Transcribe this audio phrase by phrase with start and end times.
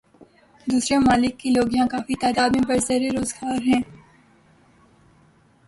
[0.67, 3.81] دوسرے ممالک کے لوگ یہاں کافی تعداد میں برسر روزگار ہیں